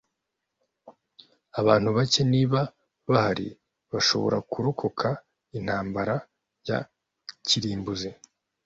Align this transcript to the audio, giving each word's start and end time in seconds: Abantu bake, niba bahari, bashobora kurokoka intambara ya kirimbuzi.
Abantu 1.59 1.89
bake, 1.97 2.21
niba 2.33 2.59
bahari, 3.11 3.47
bashobora 3.91 4.37
kurokoka 4.51 5.07
intambara 5.57 6.15
ya 6.67 6.79
kirimbuzi. 7.47 8.09